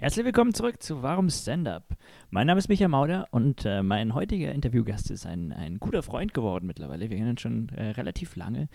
[0.00, 1.96] Herzlich willkommen zurück zu Warum Stand-Up.
[2.30, 6.32] Mein Name ist Michael Mauder und äh, mein heutiger Interviewgast ist ein, ein guter Freund
[6.32, 7.10] geworden mittlerweile.
[7.10, 8.68] Wir kennen uns schon äh, relativ lange.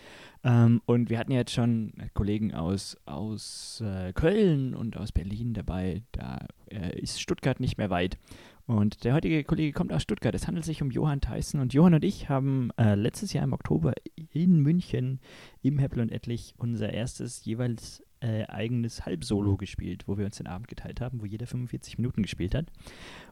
[0.43, 6.03] Ähm, und wir hatten jetzt schon Kollegen aus, aus äh, Köln und aus Berlin dabei.
[6.11, 8.17] Da äh, ist Stuttgart nicht mehr weit.
[8.65, 10.35] Und der heutige Kollege kommt aus Stuttgart.
[10.35, 11.61] Es handelt sich um Johann Theissen.
[11.61, 13.93] Und Johann und ich haben äh, letztes Jahr im Oktober
[14.33, 15.21] in München
[15.61, 20.47] im Heppel und Ettlich unser erstes jeweils äh, eigenes Halbsolo gespielt, wo wir uns den
[20.47, 22.71] Abend geteilt haben, wo jeder 45 Minuten gespielt hat.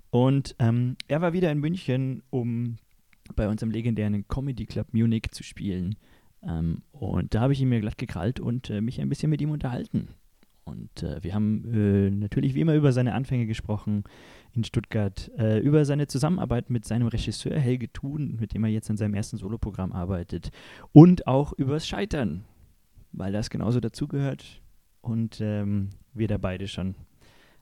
[0.10, 2.76] Und ähm, er war wieder in München, um
[3.36, 5.96] bei unserem legendären Comedy Club Munich zu spielen.
[6.44, 9.42] Ähm, und da habe ich ihn mir glatt gekrallt und äh, mich ein bisschen mit
[9.42, 10.10] ihm unterhalten.
[10.66, 14.04] Und äh, wir haben äh, natürlich wie immer über seine Anfänge gesprochen
[14.54, 18.90] in Stuttgart, äh, über seine Zusammenarbeit mit seinem Regisseur Helge Thun, mit dem er jetzt
[18.90, 20.52] an seinem ersten Soloprogramm arbeitet,
[20.92, 22.44] und auch übers Scheitern,
[23.14, 24.62] weil das genauso dazugehört
[25.02, 26.96] und ähm, wir da beide schon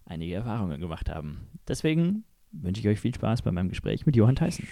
[0.05, 1.47] einige Erfahrungen gemacht haben.
[1.67, 4.67] Deswegen wünsche ich euch viel Spaß bei meinem Gespräch mit Johann Theissen.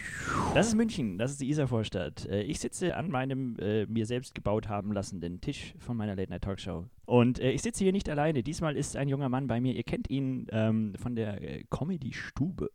[0.54, 2.26] Das ist München, das ist die Isarvorstadt.
[2.26, 6.32] Äh, ich sitze an meinem äh, mir selbst gebaut haben lassenden Tisch von meiner Late
[6.32, 6.86] Night Talkshow.
[7.06, 8.44] Und äh, ich sitze hier nicht alleine.
[8.44, 9.76] Diesmal ist ein junger Mann bei mir.
[9.76, 12.70] Ihr kennt ihn ähm, von der äh, Comedy Stube.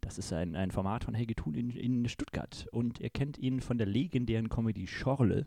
[0.00, 2.66] Das ist ein, ein Format von Helge Thun in, in Stuttgart.
[2.72, 5.46] Und ihr kennt ihn von der legendären Comedy Schorle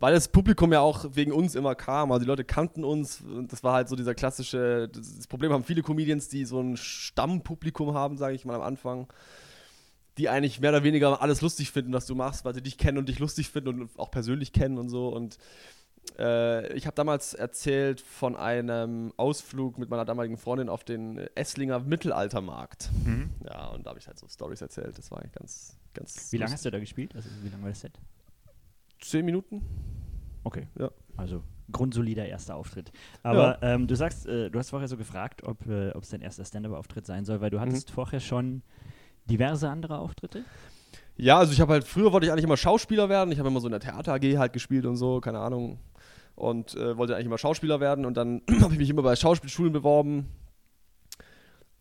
[0.02, 2.12] weil das Publikum ja auch wegen uns immer kam.
[2.12, 3.22] Also die Leute kannten uns.
[3.22, 4.90] Und das war halt so dieser klassische.
[4.90, 9.14] Das Problem haben viele Comedians, die so ein Stammpublikum haben, sage ich mal am Anfang,
[10.18, 12.98] die eigentlich mehr oder weniger alles lustig finden, was du machst, weil sie dich kennen
[12.98, 15.10] und dich lustig finden und auch persönlich kennen und so.
[15.10, 15.38] Und
[16.18, 21.80] äh, ich habe damals erzählt von einem Ausflug mit meiner damaligen Freundin auf den Esslinger
[21.80, 22.90] Mittelaltermarkt.
[23.06, 23.30] Mhm.
[23.46, 24.98] Ja, und da habe ich halt so Stories erzählt.
[24.98, 26.32] Das war ganz, ganz.
[26.32, 27.16] Wie lange hast du da gespielt?
[27.16, 27.94] Also wie lange war das Set?
[29.02, 29.62] Zehn Minuten.
[30.44, 30.68] Okay.
[30.80, 30.90] Ja.
[31.18, 32.92] Also grundsolider erster Auftritt.
[33.24, 33.74] Aber ja.
[33.74, 37.06] ähm, du sagst, äh, du hast vorher so gefragt, ob äh, es dein erster Stand-up-Auftritt
[37.06, 37.94] sein soll, weil du hattest mhm.
[37.94, 38.62] vorher schon
[39.30, 40.44] diverse andere Auftritte.
[41.18, 43.32] Ja, also ich habe halt, früher wollte ich eigentlich immer Schauspieler werden.
[43.32, 45.80] Ich habe immer so in der Theater AG halt gespielt und so, keine Ahnung.
[46.36, 48.06] Und äh, wollte eigentlich immer Schauspieler werden.
[48.06, 50.28] Und dann habe ich mich immer bei Schauspielschulen beworben.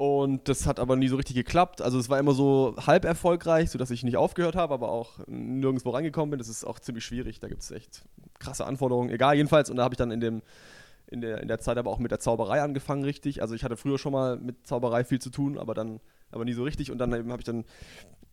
[0.00, 1.82] Und das hat aber nie so richtig geklappt.
[1.82, 5.90] Also es war immer so halb erfolgreich, sodass ich nicht aufgehört habe, aber auch nirgendwo
[5.90, 6.38] reingekommen bin.
[6.38, 7.38] Das ist auch ziemlich schwierig.
[7.38, 9.10] Da gibt es echt krasse Anforderungen.
[9.10, 9.68] Egal, jedenfalls.
[9.68, 10.40] Und da habe ich dann in, dem,
[11.06, 13.42] in, der, in der Zeit aber auch mit der Zauberei angefangen, richtig.
[13.42, 16.00] Also ich hatte früher schon mal mit Zauberei viel zu tun, aber dann
[16.30, 16.90] aber nie so richtig.
[16.90, 17.66] Und dann habe ich dann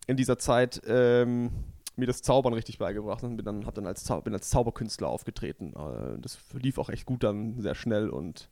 [0.06, 1.50] in dieser Zeit ähm,
[1.96, 5.74] mir das Zaubern richtig beigebracht und bin dann, dann als, bin als Zauberkünstler aufgetreten.
[5.76, 8.48] Äh, das lief auch echt gut dann, sehr schnell und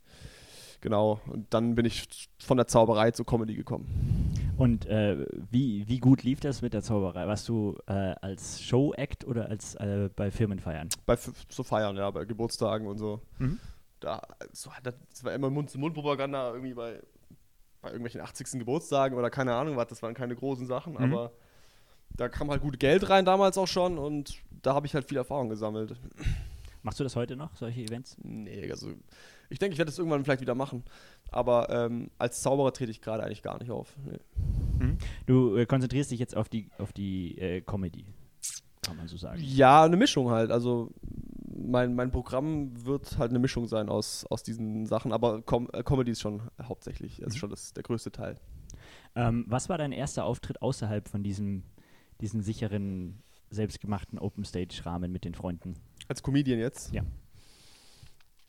[0.81, 4.35] Genau, und dann bin ich von der Zauberei zur Comedy gekommen.
[4.57, 7.27] Und äh, wie, wie gut lief das mit der Zauberei?
[7.27, 10.89] Warst du äh, als Show-Act oder als äh, bei Firmenfeiern?
[11.05, 11.17] Bei
[11.49, 13.21] so Feiern, ja, bei Geburtstagen und so.
[13.39, 13.59] Mhm.
[14.01, 17.01] Da, so, das war immer Mund-zu-Mund-Propaganda irgendwie bei,
[17.83, 18.59] bei irgendwelchen 80.
[18.59, 21.13] Geburtstagen oder keine Ahnung was, das waren keine großen Sachen, mhm.
[21.13, 21.33] aber
[22.17, 25.19] da kam halt gut Geld rein damals auch schon und da habe ich halt viel
[25.19, 25.97] Erfahrung gesammelt.
[26.83, 28.17] Machst du das heute noch, solche Events?
[28.22, 28.93] Nee, also
[29.48, 30.84] ich denke, ich werde das irgendwann vielleicht wieder machen.
[31.31, 33.97] Aber ähm, als Zauberer trete ich gerade eigentlich gar nicht auf.
[34.04, 34.19] Nee.
[34.78, 34.98] Mhm.
[35.27, 38.07] Du äh, konzentrierst dich jetzt auf die, auf die äh, Comedy,
[38.83, 39.41] kann man so sagen.
[39.43, 40.51] Ja, eine Mischung halt.
[40.51, 40.93] Also
[41.57, 45.83] mein, mein Programm wird halt eine Mischung sein aus, aus diesen Sachen, aber Com äh,
[45.83, 47.39] Comedy ist schon hauptsächlich, ist mhm.
[47.39, 48.37] schon das, der größte Teil.
[49.15, 51.65] Ähm, was war dein erster Auftritt außerhalb von diesem,
[52.21, 55.75] diesen sicheren, selbstgemachten Open-Stage-Rahmen mit den Freunden?
[56.09, 56.93] Als Comedian jetzt?
[56.93, 57.03] Ja.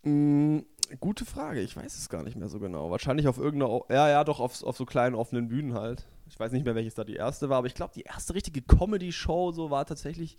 [0.03, 0.59] Mm,
[0.99, 2.89] gute Frage, ich weiß es gar nicht mehr so genau.
[2.91, 6.07] Wahrscheinlich auf irgendeiner, ja, ja, doch, auf, auf so kleinen offenen Bühnen halt.
[6.29, 8.61] Ich weiß nicht mehr, welches da die erste war, aber ich glaube, die erste richtige
[8.61, 10.37] Comedy-Show so war tatsächlich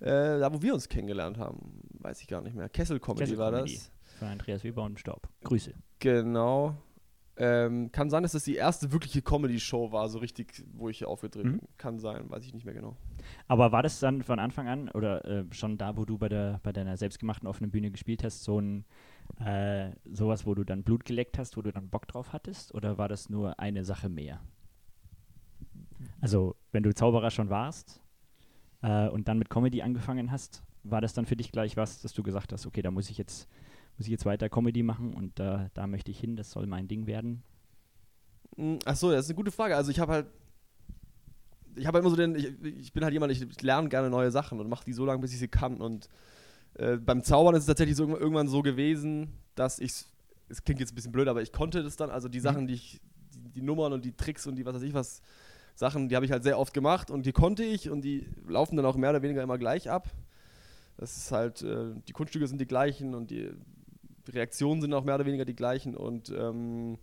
[0.00, 0.06] äh,
[0.38, 1.80] da, wo wir uns kennengelernt haben.
[2.00, 2.68] Weiß ich gar nicht mehr.
[2.68, 3.14] Kessel war
[3.52, 3.74] Comedy.
[3.74, 3.90] das.
[4.18, 5.28] Von Andreas Weber und Staub.
[5.44, 5.72] Grüße.
[5.98, 6.76] Genau.
[7.36, 11.48] Ähm, kann sein, dass das die erste wirkliche Comedy-Show war, so richtig, wo ich aufgetreten
[11.48, 11.58] Mhm.
[11.58, 11.68] bin.
[11.78, 12.96] Kann sein, weiß ich nicht mehr genau.
[13.48, 16.60] Aber war das dann von Anfang an oder äh, schon da, wo du bei, der,
[16.62, 18.84] bei deiner selbstgemachten offenen Bühne gespielt hast, so ein
[19.40, 22.74] äh, sowas, wo du dann Blut geleckt hast, wo du dann Bock drauf hattest?
[22.74, 24.40] Oder war das nur eine Sache mehr?
[26.20, 28.00] Also, wenn du Zauberer schon warst
[28.82, 32.12] äh, und dann mit Comedy angefangen hast, war das dann für dich gleich was, dass
[32.12, 33.48] du gesagt hast, okay, da muss ich jetzt,
[33.96, 36.88] muss ich jetzt weiter Comedy machen und da da möchte ich hin, das soll mein
[36.88, 37.42] Ding werden?
[38.56, 39.76] Mm, Ach so, das ist eine gute Frage.
[39.76, 40.26] Also ich habe halt,
[41.76, 44.30] ich habe halt immer so den, ich, ich bin halt jemand, ich lerne gerne neue
[44.30, 45.80] Sachen und mache die so lange, bis ich sie kann.
[45.80, 46.08] Und
[46.74, 49.92] äh, beim Zaubern ist es tatsächlich so, irgendwann so gewesen, dass ich,
[50.48, 52.74] es klingt jetzt ein bisschen blöd, aber ich konnte das dann, also die Sachen, die
[52.74, 53.00] ich,
[53.34, 55.22] die, die Nummern und die Tricks und die was weiß ich was,
[55.76, 58.76] Sachen, die habe ich halt sehr oft gemacht und die konnte ich und die laufen
[58.76, 60.08] dann auch mehr oder weniger immer gleich ab.
[60.96, 63.50] Das ist halt, äh, die Kunststücke sind die gleichen und die
[64.28, 66.98] Reaktionen sind auch mehr oder weniger die gleichen und ähm,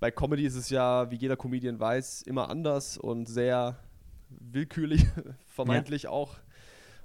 [0.00, 3.78] bei Comedy ist es ja, wie jeder Comedian weiß, immer anders und sehr
[4.28, 5.06] willkürlich,
[5.46, 6.36] vermeintlich auch.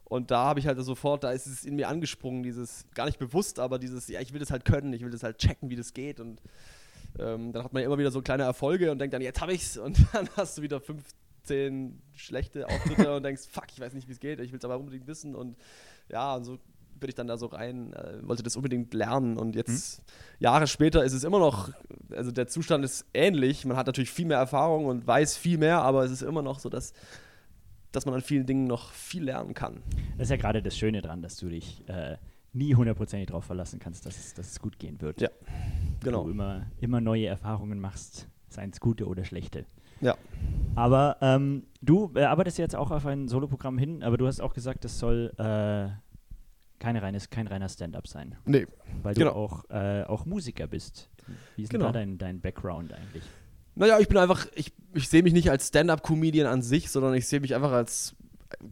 [0.10, 3.20] Und da habe ich halt sofort, da ist es in mir angesprungen, dieses, gar nicht
[3.20, 5.76] bewusst, aber dieses, ja, ich will das halt können, ich will das halt checken, wie
[5.76, 6.22] das geht.
[6.22, 6.42] Und
[7.20, 9.78] ähm, dann hat man immer wieder so kleine Erfolge und denkt dann, jetzt habe ich's.
[9.78, 14.14] Und dann hast du wieder 15 schlechte Auftritte und denkst, fuck, ich weiß nicht, wie
[14.14, 15.36] es geht, ich will es aber unbedingt wissen.
[15.36, 15.58] Und
[16.10, 16.58] ja, und so
[17.00, 19.38] bin ich dann da so rein, äh, wollte das unbedingt lernen.
[19.38, 20.02] Und jetzt,
[20.40, 21.70] Jahre später, ist es immer noch,
[22.12, 23.66] also der Zustand ist ähnlich.
[23.66, 26.60] Man hat natürlich viel mehr Erfahrung und weiß viel mehr, aber es ist immer noch
[26.60, 26.94] so, dass,
[27.92, 29.82] dass man an vielen Dingen noch viel lernen kann.
[30.18, 32.18] Das ist ja gerade das Schöne dran, dass du dich äh,
[32.54, 35.22] nie hundertprozentig darauf verlassen kannst, dass es, dass es gut gehen wird.
[35.22, 35.30] Ja,
[36.04, 36.24] genau.
[36.26, 39.66] Du immer, immer neue Erfahrungen machst, seien es gute oder schlechte.
[40.02, 40.16] Ja.
[40.76, 44.86] Aber ähm, du arbeitest jetzt auch auf ein Soloprogramm hin, aber du hast auch gesagt,
[44.86, 45.90] das soll äh,
[46.80, 48.68] keine reines, kein reiner Stand-up sein, Nee,
[49.02, 49.34] weil du Genau.
[49.34, 51.10] auch, äh, auch Musiker bist.
[51.56, 51.92] Wie ist denn Genau.
[51.92, 53.24] da dein, dein Background eigentlich?
[53.78, 57.28] Naja, ich bin einfach, ich, ich sehe mich nicht als Stand-Up-Comedian an sich, sondern ich
[57.28, 58.16] sehe mich einfach als,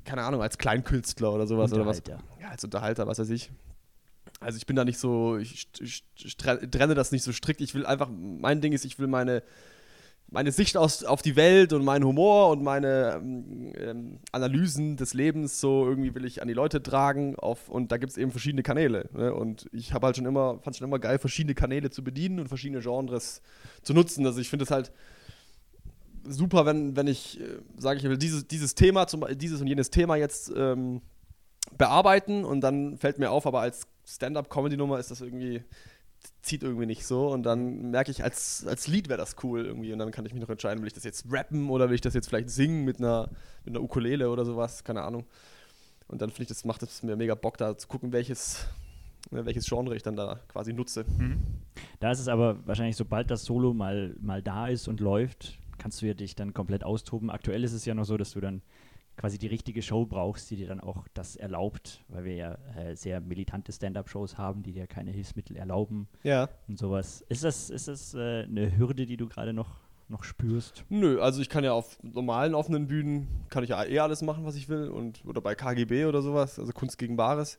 [0.04, 2.02] keine Ahnung, als Kleinkünstler oder sowas oder was.
[2.42, 3.52] Ja, als Unterhalter, was weiß ich.
[4.40, 7.62] Also ich bin da nicht so, ich, ich, ich trenne das nicht so strikt.
[7.62, 9.44] Ich will einfach, mein Ding ist, ich will meine,
[10.36, 15.14] meine Sicht aus, auf die Welt und meinen Humor und meine ähm, ähm, Analysen des
[15.14, 18.32] Lebens so irgendwie will ich an die Leute tragen auf, und da gibt es eben
[18.32, 19.10] verschiedene Kanäle.
[19.14, 19.34] Ne?
[19.34, 22.50] Und ich habe halt schon immer, fand schon immer geil, verschiedene Kanäle zu bedienen und
[22.50, 23.42] verschiedene Genres
[23.82, 24.26] zu nutzen.
[24.26, 24.92] Also ich finde es halt
[26.28, 29.90] super, wenn, wenn ich äh, sage, ich will dieses, dieses Thema, zum, dieses und jenes
[29.90, 31.02] Thema jetzt ähm,
[31.78, 35.64] bearbeiten und dann fällt mir auf, aber als Stand-up-Comedy-Nummer ist das irgendwie,
[36.42, 39.92] zieht irgendwie nicht so und dann merke ich, als, als Lied wäre das cool irgendwie
[39.94, 42.02] und dann kann ich mich noch entscheiden, will ich das jetzt rappen oder will ich
[42.02, 43.30] das jetzt vielleicht singen mit einer,
[43.64, 45.26] mit einer Ukulele oder sowas, keine Ahnung.
[46.08, 48.66] Und dann finde ich, das macht es mir mega Bock, da zu gucken, welches,
[49.32, 51.06] ne, welches Genre ich dann da quasi nutze.
[52.00, 56.02] Da ist es aber wahrscheinlich, sobald das Solo mal, mal da ist und läuft, kannst
[56.02, 57.30] du ja dich dann komplett austoben.
[57.30, 58.62] Aktuell ist es ja noch so, dass du dann
[59.18, 62.96] quasi die richtige Show brauchst, die dir dann auch das erlaubt, weil wir ja äh,
[62.96, 66.50] sehr militante Stand-up-Shows haben, die dir keine Hilfsmittel erlauben Ja.
[66.68, 67.24] und sowas.
[67.30, 69.78] Ist das, ist das äh, eine Hürde, die du gerade noch,
[70.10, 70.84] noch spürst?
[70.90, 74.44] Nö, also ich kann ja auf normalen offenen Bühnen, kann ich ja eh alles machen,
[74.46, 74.90] was ich will.
[74.90, 77.58] Und, oder bei KGB oder sowas, also Kunst gegen Bares.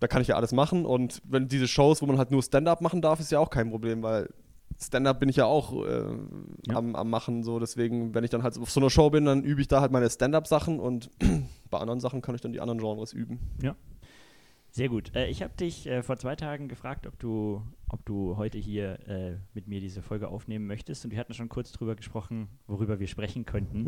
[0.00, 0.84] Da kann ich ja alles machen.
[0.84, 3.70] Und wenn diese Shows, wo man halt nur Stand-up machen darf, ist ja auch kein
[3.70, 4.28] Problem, weil
[4.80, 6.04] Stand-up bin ich ja auch äh,
[6.68, 6.76] Ja.
[6.76, 7.42] Am, am Machen.
[7.42, 7.58] So.
[7.58, 9.92] Deswegen, wenn ich dann halt auf so einer Show bin, dann übe ich da halt
[9.92, 11.10] meine Stand-up-Sachen und
[11.70, 13.38] bei anderen Sachen kann ich dann die anderen Genres üben.
[14.74, 15.14] Sehr gut.
[15.14, 17.60] Äh, ich habe dich äh, vor zwei Tagen gefragt, ob du,
[17.90, 21.04] ob du heute hier äh, mit mir diese Folge aufnehmen möchtest.
[21.04, 23.84] Und wir hatten schon kurz drüber gesprochen, worüber wir sprechen könnten.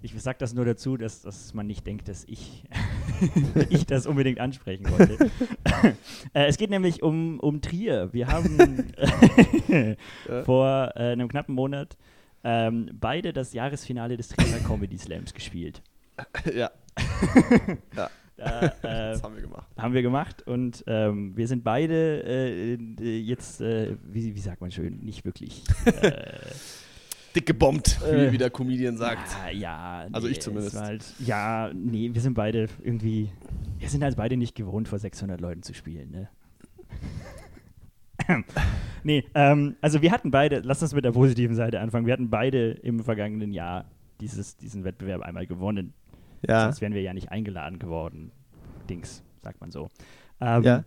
[0.00, 2.64] Ich sage das nur dazu, dass, dass man nicht denkt, dass ich,
[3.70, 5.18] ich das unbedingt ansprechen wollte.
[6.34, 8.12] äh, es geht nämlich um, um Trier.
[8.12, 8.92] Wir haben
[10.28, 10.42] Ja.
[10.44, 11.96] vor äh, einem knappen Monat
[12.44, 15.82] ähm, beide das Jahresfinale des Trierer Comedy Slams gespielt.
[16.52, 16.70] ja,
[18.36, 19.66] Da, äh, das haben wir gemacht.
[19.76, 24.60] haben wir gemacht und ähm, wir sind beide äh, äh, jetzt, äh, wie, wie sagt
[24.60, 25.62] man schön, nicht wirklich.
[27.34, 29.30] Dick gebombt, Äh, wie, wie der Comedian sagt.
[29.52, 30.76] Ja, ja Also ich es zumindest.
[30.76, 33.30] Halt, ja, nee, wir sind beide irgendwie,
[33.78, 36.28] wir sind halt beide nicht gewohnt, vor 600 Leuten zu spielen, ne?
[39.02, 42.30] nee, ähm, also wir hatten beide, lass uns mit der positiven Seite anfangen, wir hatten
[42.30, 43.86] beide im vergangenen Jahr
[44.20, 45.94] dieses, diesen Wettbewerb einmal gewonnen.
[46.46, 46.64] Ja.
[46.64, 48.30] Sonst wären wir ja nicht eingeladen geworden.
[48.88, 49.22] Dings.
[49.42, 49.88] sagt man so.
[50.40, 50.84] Ähm, Ja.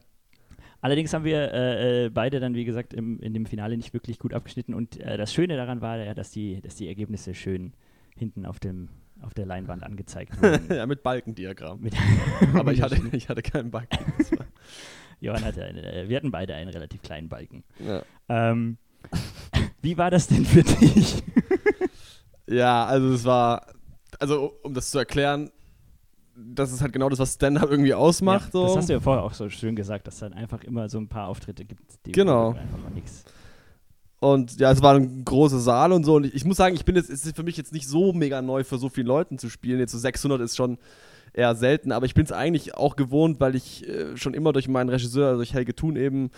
[0.86, 4.20] Allerdings haben wir äh, äh, beide dann, wie gesagt, im, in dem Finale nicht wirklich
[4.20, 4.76] gut abgeschnitten.
[4.76, 7.74] Und äh, das Schöne daran war ja, dass die, dass die Ergebnisse schön
[8.16, 8.90] hinten auf, dem,
[9.20, 10.72] auf der Leinwand angezeigt wurden.
[10.72, 11.82] ja, mit Balkendiagramm.
[11.82, 11.96] Mit
[12.54, 13.98] Aber ich hatte, ich hatte keinen Balken.
[15.20, 17.64] Johann hatte eine, äh, wir hatten beide einen relativ kleinen Balken.
[17.80, 18.04] ja.
[18.30, 18.78] Ähm,
[19.82, 21.24] wie war das denn für dich?
[22.46, 23.74] Ja, also es war,
[24.20, 25.50] also um das zu erklären,
[26.36, 28.46] das ist halt genau das, was Stand-Up irgendwie ausmacht.
[28.48, 28.64] ja, so.
[28.68, 30.98] Das hast du ja vorher auch so schön gesagt, dass es dann einfach immer so
[30.98, 32.50] ein paar Auftritte gibt, die Genau.
[32.50, 33.24] einfach mal nichts.
[34.20, 36.16] Und ja, es war ein großer Saal und so.
[36.16, 38.12] Und ich, ich muss sagen, ich bin jetzt, es ist für mich jetzt nicht so
[38.14, 39.80] mega neu, für so viele Leuten zu spielen.
[39.80, 40.78] Jetzt so 600 ist schon
[41.34, 44.68] eher selten, aber ich bin es eigentlich auch gewohnt, weil ich äh, schon immer durch
[44.68, 46.32] meinen Regisseur, also durch Helge Thun eben,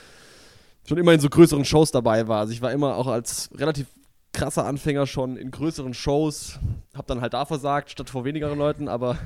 [0.87, 2.39] schon immer in so größeren Shows dabei war.
[2.39, 3.87] Also ich war immer auch als relativ
[4.33, 6.59] krasser Anfänger schon in größeren Shows,
[6.95, 9.17] hab dann halt da versagt, statt vor wenigeren Leuten, aber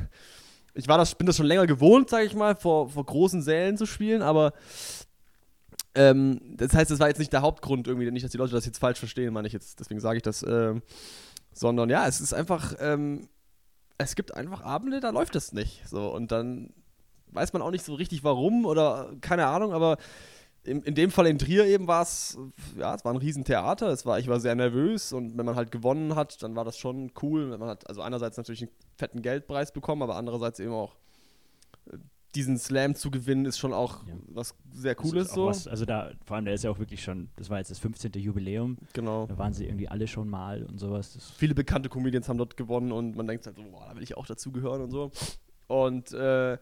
[0.73, 3.77] ich war das, bin das schon länger gewohnt, sage ich mal, vor, vor großen Sälen
[3.77, 4.53] zu spielen, aber
[5.93, 8.65] ähm, das heißt, das war jetzt nicht der Hauptgrund irgendwie, nicht, dass die Leute das
[8.65, 10.81] jetzt falsch verstehen, meine ich jetzt, deswegen sage ich das, ähm,
[11.51, 13.27] sondern ja, es ist einfach, ähm,
[13.97, 16.73] es gibt einfach Abende, da läuft das nicht, so und dann
[17.33, 19.97] weiß man auch nicht so richtig warum oder keine Ahnung, aber
[20.63, 22.37] in, in dem Fall in Trier eben war es,
[22.77, 25.71] ja, es war ein Riesentheater, es war, ich war sehr nervös und wenn man halt
[25.71, 29.71] gewonnen hat, dann war das schon cool, man hat also einerseits natürlich einen fetten Geldpreis
[29.71, 30.95] bekommen, aber andererseits eben auch
[31.91, 31.97] äh,
[32.35, 34.13] diesen Slam zu gewinnen, ist schon auch Ja.
[34.27, 35.47] was sehr Cooles so.
[35.47, 37.79] Was, also da, vor allem, der ist ja auch wirklich schon, das war jetzt das
[37.79, 38.11] 15.
[38.13, 39.25] Jubiläum, Genau.
[39.27, 41.13] da waren sie irgendwie alle schon mal und sowas.
[41.13, 44.03] Das, Viele bekannte Comedians haben dort gewonnen und man denkt halt so, boah, da will
[44.03, 45.11] ich auch dazugehören und so.
[45.67, 46.57] Und äh,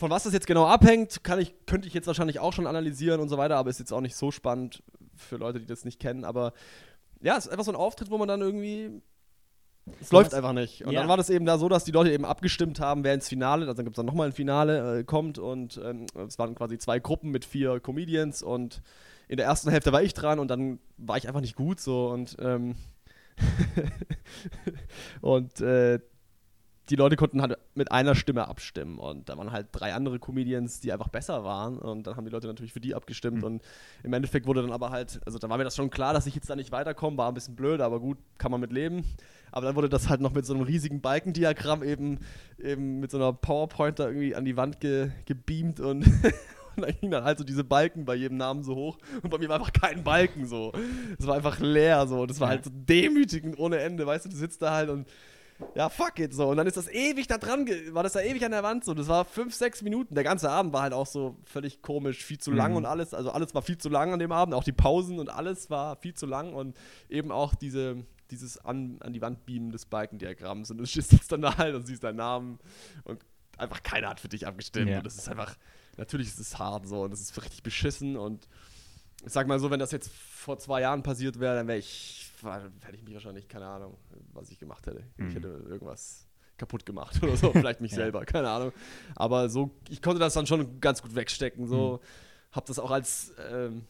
[0.00, 3.20] von was das jetzt genau abhängt, kann ich, könnte ich jetzt wahrscheinlich auch schon analysieren
[3.20, 4.82] und so weiter, aber ist jetzt auch nicht so spannend
[5.14, 6.24] für Leute, die das nicht kennen.
[6.24, 6.54] Aber
[7.20, 9.02] ja, es ist einfach so ein Auftritt, wo man dann irgendwie.
[10.00, 10.84] Es läuft einfach nicht.
[10.86, 11.00] Und Ja.
[11.00, 13.66] dann war das eben da so, dass die Leute eben abgestimmt haben, wer ins Finale,
[13.66, 16.78] also dann gibt es dann nochmal ein Finale, äh, kommt und ähm, es waren quasi
[16.78, 18.82] zwei Gruppen mit vier Comedians und
[19.28, 22.08] in der ersten Hälfte war ich dran und dann war ich einfach nicht gut so
[22.08, 22.76] und ähm,
[25.20, 25.98] und äh,
[26.90, 30.80] die Leute konnten halt mit einer Stimme abstimmen und da waren halt drei andere Comedians,
[30.80, 33.44] die einfach besser waren und dann haben die Leute natürlich für die abgestimmt Hm.
[33.44, 33.62] und
[34.02, 36.34] im Endeffekt wurde dann aber halt, also da war mir das schon klar, dass ich
[36.34, 39.04] jetzt da nicht weiterkomme, war ein bisschen blöd, aber gut, kann man mit leben.
[39.52, 42.18] Aber dann wurde das halt noch mit so einem riesigen Balkendiagramm eben,
[42.58, 46.04] eben mit so einer PowerPoint da irgendwie an die Wand ge, gebeamt und
[46.76, 49.38] Und dann ging dann halt so diese Balken bei jedem Namen so hoch und bei
[49.38, 50.72] mir war einfach kein Balken so.
[51.18, 52.20] Es war einfach leer so.
[52.20, 54.06] Und das war halt so demütigend ohne Ende.
[54.06, 55.08] Weißt du, du sitzt da halt und
[55.74, 56.48] ja, fuck it so.
[56.48, 58.94] Und dann ist das ewig da dran, war das da ewig an der Wand so.
[58.94, 60.14] Das war fünf, sechs Minuten.
[60.14, 62.76] Der ganze Abend war halt auch so völlig komisch, viel zu lang Mhm.
[62.78, 63.14] und alles.
[63.14, 64.54] Also alles war viel zu lang an dem Abend.
[64.54, 66.76] Auch die Pausen und alles war viel zu lang und
[67.08, 70.70] eben auch diese, dieses an, an die Wand beamen des Balkendiagramms.
[70.70, 72.58] Und du sitzt dann da halt und siehst deinen Namen
[73.04, 73.24] und
[73.58, 74.88] einfach keiner hat für dich abgestimmt.
[74.90, 74.98] Ja.
[74.98, 75.56] Und das ist einfach,
[75.96, 78.48] natürlich ist es hart so und es ist richtig beschissen und
[79.26, 82.29] ich sag mal so, wenn das jetzt vor zwei Jahren passiert wäre, dann wäre ich,
[82.44, 83.96] war- hätte ich mich wahrscheinlich, keine Ahnung,
[84.32, 85.02] was ich gemacht hätte.
[85.16, 85.28] Mhm.
[85.28, 87.96] Ich hätte irgendwas kaputt gemacht oder so, vielleicht mich Ja.
[87.98, 88.72] selber, keine Ahnung.
[89.16, 92.06] Aber so, ich konnte das dann schon ganz gut wegstecken, so, Mhm.
[92.56, 93.84] hab das auch als, ähm,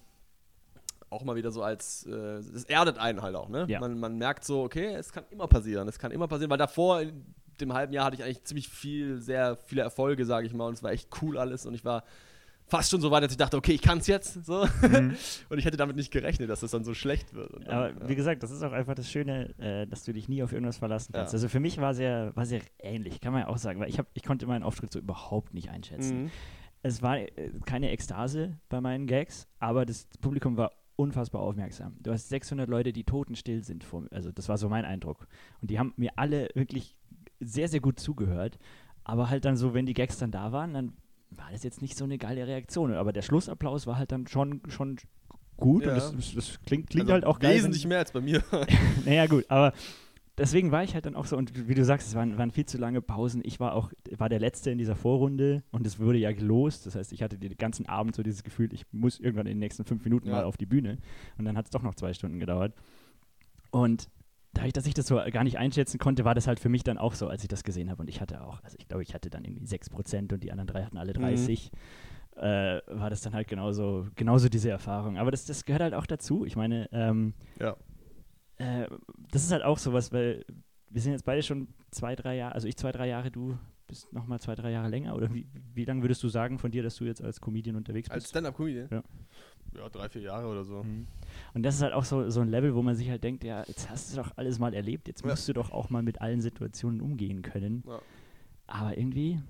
[1.08, 3.64] auch mal wieder so als, äh, das erdet einen halt auch, ne?
[3.68, 3.80] Ja.
[3.80, 7.00] Man, man merkt so, okay, es kann immer passieren, es kann immer passieren, weil davor
[7.00, 7.24] in
[7.60, 10.74] dem halben Jahr hatte ich eigentlich ziemlich viel, sehr viele Erfolge, sage ich mal, und
[10.74, 12.04] es war echt cool alles und ich war
[12.70, 14.64] fast schon so weit, dass ich dachte, okay, ich kann es jetzt, so.
[14.82, 15.16] Mhm.
[15.48, 17.52] und ich hätte damit nicht gerechnet, dass das dann so schlecht wird.
[17.52, 18.08] Dann, Aber ja.
[18.08, 20.78] wie gesagt, das ist auch einfach das Schöne, äh, dass du dich nie auf irgendwas
[20.78, 21.32] verlassen kannst.
[21.32, 21.36] Ja.
[21.36, 23.98] Also für mich war sehr, war sehr ähnlich, kann man ja auch sagen, weil ich,
[23.98, 26.24] hab, ich konnte meinen Auftritt so überhaupt nicht einschätzen.
[26.24, 26.30] Mhm.
[26.82, 27.28] Es war äh,
[27.66, 31.96] keine Ekstase bei meinen Gags, aber das Publikum war unfassbar aufmerksam.
[32.00, 33.84] Du hast 600 Leute, die totenstill sind.
[33.84, 35.26] Vor, also das war so mein Eindruck.
[35.60, 36.96] Und die haben mir alle wirklich
[37.40, 38.58] sehr, sehr gut zugehört.
[39.02, 40.92] Aber halt dann so, wenn die Gags dann da waren, dann
[41.30, 42.92] war das jetzt nicht so eine geile Reaktion.
[42.94, 44.96] Aber der Schlussapplaus war halt dann schon, schon
[45.56, 45.84] gut.
[45.84, 45.90] Ja.
[45.90, 47.56] Und das, das, das klingt, klingt Also halt auch geil.
[47.56, 48.42] Wesentlich mehr als bei mir.
[49.04, 49.72] naja, gut, aber
[50.38, 52.66] deswegen war ich halt dann auch so, und wie du sagst, es waren, waren viel
[52.66, 53.42] zu lange Pausen.
[53.44, 56.86] Ich war auch, war der Letzte in dieser Vorrunde und es wurde ja gelost.
[56.86, 59.60] Das heißt, ich hatte den ganzen Abend so dieses Gefühl, ich muss irgendwann in den
[59.60, 60.36] nächsten fünf Minuten Ja.
[60.36, 60.98] mal auf die Bühne.
[61.38, 62.74] Und dann hat es doch noch zwei Stunden gedauert.
[63.70, 64.08] Und
[64.52, 66.98] dadurch, dass ich das so gar nicht einschätzen konnte, war das halt für mich dann
[66.98, 68.02] auch so, als ich das gesehen habe.
[68.02, 70.66] Und ich hatte auch, also ich glaube, ich hatte dann irgendwie 6% und die anderen
[70.68, 71.70] drei hatten alle 30.
[72.36, 75.18] Äh, war das dann halt genauso, genauso diese Erfahrung.
[75.18, 76.44] Aber das, das gehört halt auch dazu.
[76.44, 77.76] Ich meine, ähm, Ja.
[78.56, 78.86] äh,
[79.30, 80.44] das ist halt auch sowas, weil
[80.88, 84.12] wir sind jetzt beide schon zwei, drei Jahre, also ich zwei, drei Jahre, du bist
[84.12, 85.14] noch mal zwei, drei Jahre länger.
[85.16, 88.08] Oder wie, wie lange würdest du sagen von dir, dass du jetzt als Comedian unterwegs
[88.10, 88.30] Als bist?
[88.30, 88.88] Stand-Up-Comedian?
[88.90, 89.02] Ja.
[89.76, 90.82] Ja, drei, vier Jahre oder so.
[90.82, 91.06] Mhm.
[91.54, 93.62] Und das ist halt auch so, so ein Level, wo man sich halt denkt, ja,
[93.68, 95.30] jetzt hast du doch alles mal erlebt, jetzt Ja.
[95.30, 97.84] musst du doch auch mal mit allen Situationen umgehen können.
[97.86, 98.00] Ja.
[98.66, 99.40] Aber irgendwie,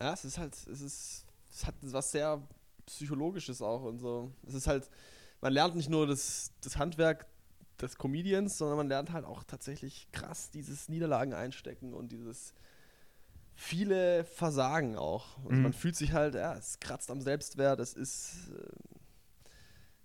[0.00, 2.40] Ja, es ist halt, es ist, es hat was sehr
[2.86, 4.32] Psychologisches auch und so.
[4.46, 4.88] Es ist halt,
[5.40, 7.26] man lernt nicht nur das, das Handwerk
[7.80, 12.54] des Comedians, sondern man lernt halt auch tatsächlich krass dieses Niederlagen einstecken und dieses
[13.54, 15.36] viele Versagen auch.
[15.38, 15.62] Also Mhm.
[15.62, 18.68] man fühlt sich halt, ja, es kratzt am Selbstwert, es ist, äh,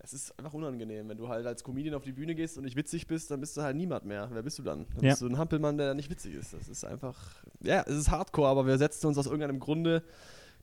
[0.03, 1.07] es ist einfach unangenehm.
[1.07, 3.55] Wenn du halt als Comedian auf die Bühne gehst und nicht witzig bist, dann bist
[3.55, 4.29] du halt niemand mehr.
[4.31, 4.85] Wer bist du dann?
[4.95, 5.09] Dann Ja.
[5.11, 6.53] bist du ein Hampelmann, der nicht witzig ist.
[6.53, 7.17] Das ist einfach,
[7.61, 10.03] ja, es ist Hardcore, aber wir setzen uns aus irgendeinem Grunde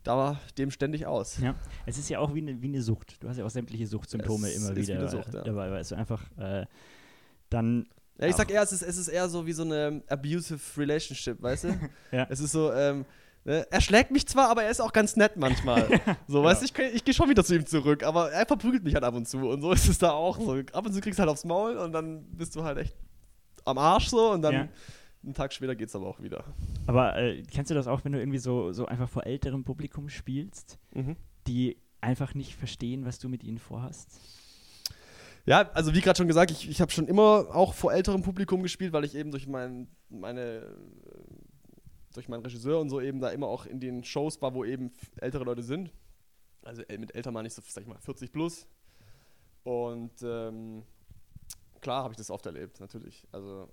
[0.03, 1.39] da dem ständig aus.
[1.39, 1.55] Ja,
[1.87, 3.23] es ist ja auch wie eine, wie eine Sucht.
[3.23, 5.43] Du hast ja auch sämtliche Suchtsymptome Es immer ist wie wieder eine Sucht, ja.
[5.43, 6.67] dabei, weil du einfach äh,
[7.49, 7.87] dann
[8.19, 11.41] Ja, ich sag eher, es ist, es ist eher so wie so eine abusive relationship,
[11.43, 11.69] weißt du?
[12.13, 12.27] Ja.
[12.29, 13.05] Es ist so, ähm,
[13.45, 15.89] er schlägt mich zwar, aber er ist auch ganz nett manchmal.
[16.29, 18.95] So, weißt du, ich, ich gehe schon wieder zu ihm zurück, aber er verprügelt mich
[18.95, 19.49] halt ab und zu.
[19.49, 20.39] Und so ist es da auch.
[20.39, 22.95] So, ab und zu kriegst du halt aufs Maul und dann bist du halt echt
[23.65, 24.69] am Arsch so und dann Ja.
[25.25, 26.45] einen Tag später geht's aber auch wieder.
[26.87, 30.09] Aber äh, kennst du das auch, wenn du irgendwie so, so einfach vor älterem Publikum
[30.09, 31.17] spielst, Mhm.
[31.47, 34.09] die einfach nicht verstehen, was du mit ihnen vorhast?
[35.47, 38.63] Ja, also wie gerade schon gesagt, ich, ich habe schon immer auch vor älterem Publikum
[38.63, 40.65] gespielt, weil ich eben durch mein, meine, äh,
[42.15, 44.93] durch meinen Regisseur und so eben da immer auch in den Shows war, wo eben
[45.21, 45.93] ältere Leute sind.
[46.63, 48.67] Also äh, mit älter meine ich so, sag ich mal, 40 plus.
[49.63, 50.83] Und ähm,
[51.81, 53.27] klar habe ich das oft erlebt, natürlich.
[53.33, 53.69] Also,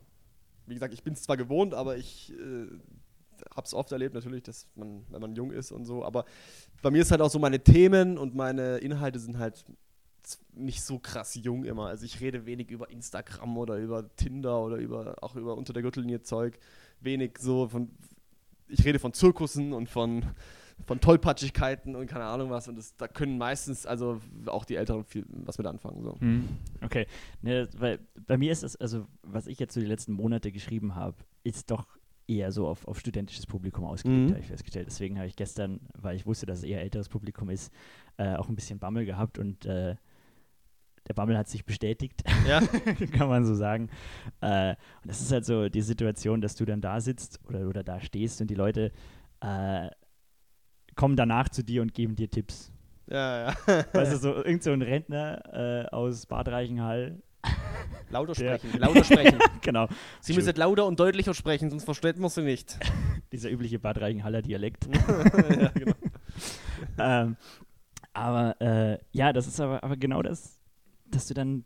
[0.66, 2.68] wie gesagt, ich bin es zwar gewohnt, aber ich äh,
[3.56, 6.04] habe es oft erlebt, natürlich, dass man, wenn man jung ist und so.
[6.04, 6.26] Aber
[6.82, 9.66] bei mir ist halt auch so, meine Themen und meine Inhalte sind halt
[10.54, 11.88] nicht so krass jung immer.
[11.88, 15.82] Also ich rede wenig über Instagram oder über Tinder oder über auch über unter der
[15.82, 16.60] Gürtellinie Zeug.
[17.00, 17.90] Wenig so von
[18.70, 20.26] ich rede von Zirkussen und von
[20.86, 25.04] von Tollpatschigkeiten und keine Ahnung was und das, da können meistens also auch die Älteren
[25.04, 26.20] viel was mit anfangen so.
[26.20, 26.48] Hm,
[26.84, 27.08] Okay,
[27.42, 27.98] ne, weil
[28.28, 31.72] bei mir ist es, also was ich jetzt so die letzten Monate geschrieben habe, ist
[31.72, 31.88] doch
[32.28, 34.30] eher so auf, auf studentisches Publikum ausgelegt, Mhm.
[34.32, 34.86] habe ich festgestellt.
[34.88, 37.74] Deswegen habe ich gestern, weil ich wusste, dass es eher älteres Publikum ist,
[38.18, 39.96] äh, auch ein bisschen Bammel gehabt und äh,
[41.08, 42.60] der Bammel hat sich bestätigt, Ja.
[43.18, 43.90] kann man so sagen.
[44.42, 47.84] Äh, und das ist halt so die Situation, dass du dann da sitzt oder, oder
[47.84, 48.92] da stehst und die Leute
[49.42, 49.90] äh,
[50.96, 52.72] kommen danach zu dir und geben dir Tipps.
[53.10, 53.56] Ja, ja.
[53.94, 57.22] Weißt du, so irgend so ein Rentner äh, aus Bad Reichenhall,
[58.10, 59.40] lauter Der- sprechen, lauter sprechen.
[59.62, 59.88] genau,
[60.20, 62.78] Sie müssen lauter und deutlicher sprechen, sonst versteht man sie nicht.
[63.32, 64.88] dieser übliche Bad Reichenhaller Dialekt.
[64.88, 65.94] ja, genau.
[66.98, 67.38] ähm,
[68.14, 70.60] aber äh, ja, das ist aber, aber genau das,
[71.12, 71.64] dass du dann.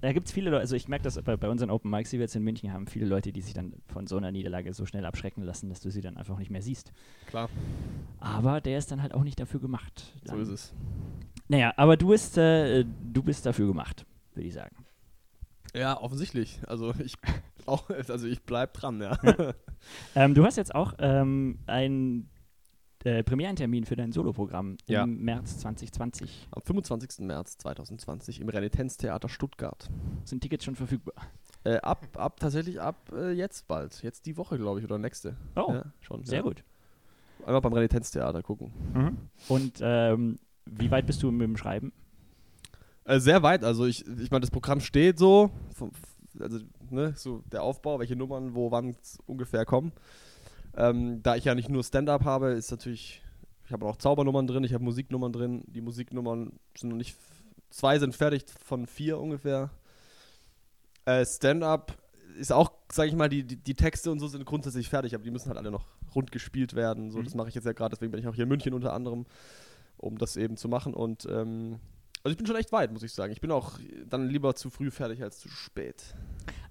[0.00, 2.16] Da gibt es viele Leute, also ich merke das bei, bei unseren Open Mics, die
[2.18, 4.84] wir jetzt in München haben, viele Leute, die sich dann von so einer Niederlage so
[4.84, 6.92] schnell abschrecken lassen, dass du sie dann einfach nicht mehr siehst.
[7.28, 7.48] Klar,
[8.18, 10.12] Aber der ist dann halt auch nicht dafür gemacht.
[10.24, 10.74] so Dann- ist es.
[11.46, 14.74] Naja, aber du bist, äh, du bist dafür gemacht, würde ich sagen.
[15.72, 16.60] Ja, offensichtlich.
[16.66, 17.14] Also ich
[17.66, 19.16] auch, also ich bleib dran, ja.
[20.16, 22.28] Ähm, du hast jetzt auch ähm, einen
[23.04, 25.04] äh, Premierentermin für dein Soloprogramm Ja.
[25.04, 26.48] im März 2020.
[26.50, 27.26] Am 25.
[27.26, 29.88] März 2020 im Renitenztheater Stuttgart.
[30.24, 31.14] Sind Tickets schon verfügbar?
[31.64, 34.02] Äh, ab, ab, tatsächlich ab äh, jetzt bald.
[34.02, 35.36] Jetzt die Woche, glaube ich, oder nächste.
[35.56, 36.24] Oh, ja, schon.
[36.24, 36.42] sehr ja.
[36.42, 36.64] gut.
[37.44, 38.72] Einmal beim Renitenztheater gucken.
[39.48, 41.92] Und ähm, wie weit bist du mit dem Schreiben?
[43.04, 45.90] Äh, sehr weit, also ich, ich meine, das Programm steht so, vom,
[46.38, 46.58] also
[46.90, 48.94] ne, so der Aufbau, welche Nummern, wo, wann
[49.26, 49.92] ungefähr kommen.
[50.76, 53.22] Ähm, da ich ja nicht nur Stand-up habe, ist natürlich,
[53.66, 55.62] ich habe auch Zaubernummern drin, ich habe Musiknummern drin.
[55.66, 57.16] Die Musiknummern sind noch nicht,
[57.70, 59.70] zwei sind fertig von vier ungefähr.
[61.04, 61.96] Äh, Stand-up
[62.38, 65.24] ist auch, sage ich mal, die, die, die Texte und so sind grundsätzlich fertig, aber
[65.24, 67.10] die müssen halt alle noch rund gespielt werden.
[67.10, 67.24] So, Mhm.
[67.24, 69.26] das mache ich jetzt ja gerade, deswegen bin ich auch hier in München unter anderem,
[69.98, 70.94] um das eben zu machen.
[70.94, 71.78] Und ähm,
[72.24, 73.32] also ich bin schon echt weit, muss ich sagen.
[73.32, 76.14] Ich bin auch dann lieber zu früh fertig als zu spät.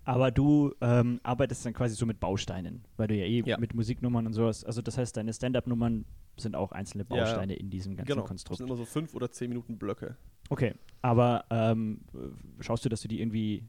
[0.03, 3.57] Aber du ähm, arbeitest dann quasi so mit Bausteinen, weil du ja eh Ja.
[3.59, 6.05] mit Musiknummern und sowas, also das heißt, deine Stand-Up-Nummern
[6.37, 7.23] sind auch einzelne Ja, ja.
[7.23, 8.21] Bausteine in diesem ganzen genau.
[8.21, 8.57] Das Konstrukt.
[8.57, 10.17] sind immer so fünf oder zehn Minuten Blöcke.
[10.49, 13.63] Okay, aber ähm, äh, schaust du, dass du die irgendwie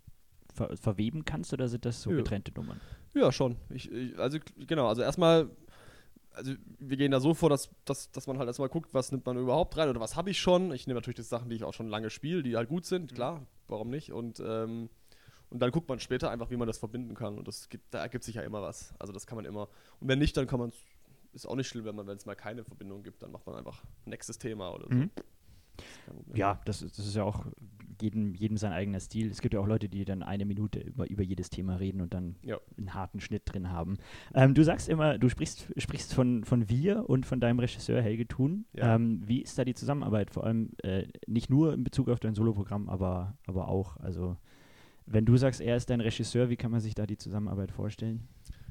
[0.54, 2.16] ver verweben kannst oder sind das so Ja.
[2.16, 2.80] getrennte Nummern?
[3.14, 3.56] Ja, schon.
[3.70, 5.50] Ich, ich, also genau, also erstmal,
[6.32, 9.26] also wir gehen da so vor, dass, dass, dass man halt erstmal guckt, was nimmt
[9.26, 10.72] man überhaupt rein oder was habe ich schon.
[10.72, 13.14] Ich nehme natürlich die Sachen, die ich auch schon lange spiele, die halt gut sind,
[13.14, 14.12] klar, warum nicht?
[14.12, 14.88] Und, ähm,
[15.52, 17.38] und dann guckt man später einfach, wie man das verbinden kann.
[17.38, 18.94] Und das gibt, da ergibt sich ja immer was.
[18.98, 19.68] Also das kann man immer.
[20.00, 20.72] Und wenn nicht, dann kann man
[21.34, 23.56] ist auch nicht schlimm, wenn man, wenn es mal keine Verbindung gibt, dann macht man
[23.56, 24.94] einfach nächstes Thema oder so.
[24.94, 25.10] Mhm.
[26.06, 26.36] Problem.
[26.36, 27.46] Ja, das, ist- das ist ja auch
[28.00, 29.30] jedem, jedem sein eigener Stil.
[29.30, 32.12] Es gibt ja auch Leute, die dann eine Minute über, über jedes Thema reden und
[32.12, 32.58] dann Ja.
[32.76, 33.96] einen harten Schnitt drin haben.
[34.34, 38.26] Ähm, du sagst immer, du sprichst, sprichst von, von wir und von deinem Regisseur Helge
[38.28, 38.66] Thun.
[38.74, 38.96] Ja.
[38.96, 40.30] Ähm, wie ist da die Zusammenarbeit?
[40.30, 44.36] Vor allem äh, nicht nur in Bezug auf dein Soloprogramm, aber, aber auch, also
[45.12, 48.26] wenn du sagst, er ist dein Regisseur, wie kann man sich da die Zusammenarbeit vorstellen?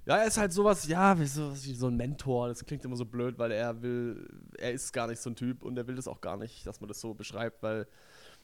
[0.05, 2.47] Ja, er ist halt sowas, ja, wie so, wie so ein Mentor.
[2.47, 4.27] Das klingt immer so blöd, weil er will,
[4.57, 6.81] er ist gar nicht so ein Typ und er will das auch gar nicht, dass
[6.81, 7.87] man das so beschreibt, weil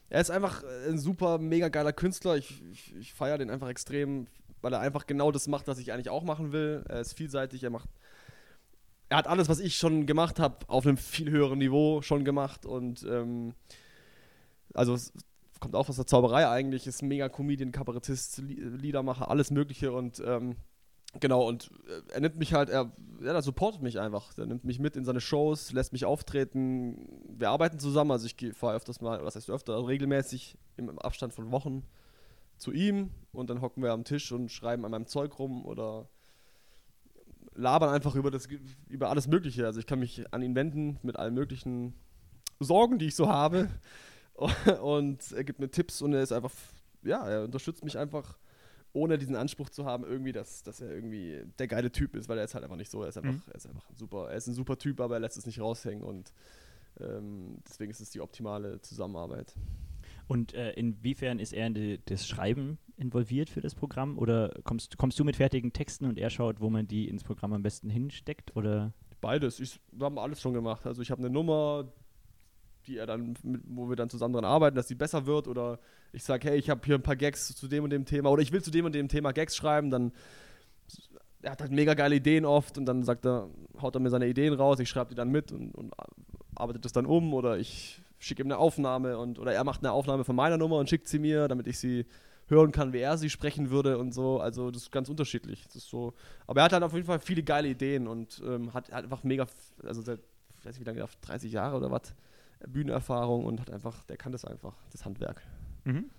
[0.10, 2.38] er ist einfach ein super, mega geiler Künstler.
[2.38, 4.28] Ich, ich, ich feiere den einfach extrem,
[4.62, 6.86] weil er einfach genau das macht, was ich eigentlich auch machen will.
[6.88, 7.90] Er ist vielseitig, er macht.
[9.10, 12.66] Er hat alles, was ich schon gemacht habe, auf einem viel höheren Niveau schon gemacht
[12.66, 13.54] und ähm,
[14.74, 14.98] also
[15.60, 20.56] kommt auch aus der Zauberei eigentlich, ist mega Comedian, Kabarettist, Liedermacher, alles Mögliche und ähm,
[21.20, 22.92] Genau, und äh, er nimmt mich halt, er,
[23.24, 24.38] er supportet mich einfach.
[24.38, 27.08] Er nimmt mich mit in seine Shows, lässt mich auftreten.
[27.30, 31.34] Wir arbeiten zusammen, also ich fahre öfters mal, was heißt öfter, also regelmäßig im Abstand
[31.34, 31.84] von Wochen
[32.58, 36.10] zu ihm und dann hocken wir am Tisch und schreiben an meinem Zeug rum oder
[37.56, 38.48] labern einfach über, das,
[38.88, 39.66] über alles Mögliche.
[39.66, 41.94] Also ich kann mich an ihn wenden mit allen möglichen
[42.60, 43.70] Sorgen, die ich so habe.
[44.82, 46.54] Und er gibt mir Tipps und er ist einfach,
[47.04, 48.38] ja, er unterstützt mich einfach
[48.94, 52.38] ohne diesen Anspruch zu haben, irgendwie, dass, dass er irgendwie der geile Typ ist, weil
[52.38, 53.04] er ist halt einfach nicht so.
[53.04, 53.42] Er ist einfach, mhm.
[53.48, 55.60] er ist einfach ein super, er ist ein super Typ, aber er lässt es nicht
[55.60, 56.34] raushängen und
[57.00, 59.54] ähm, deswegen ist es die optimale Zusammenarbeit.
[60.28, 64.18] Und äh, inwiefern ist er in die, das Schreiben involviert für das Programm?
[64.18, 67.54] Oder kommst, kommst du mit fertigen Texten und er schaut, wo man die ins Programm
[67.54, 68.56] am besten hinsteckt?
[68.56, 68.94] Oder?
[69.22, 69.60] Beides.
[69.60, 70.86] Ich, wir haben alles schon gemacht.
[70.86, 71.92] Also ich habe eine Nummer,
[72.88, 75.48] die er dann, wo wir dann zusammen dran arbeiten, dass sie besser wird.
[75.48, 75.80] Oder
[76.14, 78.30] ich sage, hey, ich habe hier ein paar Gags zu dem und dem Thema.
[78.30, 79.92] Oder ich will zu dem und dem Thema Gags schreiben.
[79.92, 80.12] Dann
[81.42, 83.50] er hat halt mega geile Ideen oft und dann sagt er,
[83.82, 85.94] haut er mir seine Ideen raus, ich schreibe die dann mit und, und
[86.56, 89.92] arbeitet das dann um oder ich schicke ihm eine Aufnahme und oder er macht eine
[89.92, 92.06] Aufnahme von meiner Nummer und schickt sie mir, damit ich sie
[92.48, 94.40] hören kann, wie er sie sprechen würde und so.
[94.40, 95.64] Also das ist ganz unterschiedlich.
[95.66, 96.14] Das ist so.
[96.48, 99.24] Aber er hat halt auf jeden Fall viele geile Ideen und ähm, hat, hat einfach
[99.24, 99.46] mega,
[99.84, 100.20] also seit,
[100.64, 102.14] weiß nicht wie lange, 30 Jahre oder was,
[102.68, 105.42] Bühnenerfahrung und hat einfach, der kann das einfach, das Handwerk.
[105.86, 106.10] Mhm.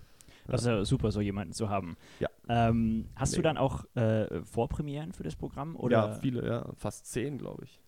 [0.47, 1.95] Das ist ja super, so jemanden zu haben.
[2.19, 2.29] Ja.
[2.47, 3.37] Ähm, hast nee.
[3.37, 5.75] du dann auch äh, Vorpremieren für das Programm?
[5.75, 5.97] Oder?
[5.97, 6.65] Ja, viele, ja.
[6.75, 7.79] Fast zehn, glaube ich.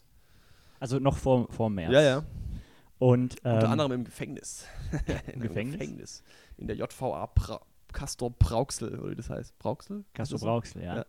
[0.79, 1.93] Also noch vor, vor März?
[1.93, 2.23] Ja, ja.
[2.99, 4.67] Und, ähm, Unter anderem im Gefängnis.
[5.33, 5.79] Im Gefängnis?
[5.79, 6.23] Gefängnis?
[6.57, 7.61] In der JVA pra
[7.93, 9.57] Castor Brauxel, oder wie das heißt.
[9.57, 10.05] Brauxel?
[10.13, 10.97] Castor Brauxel, ja.
[10.97, 11.05] ja.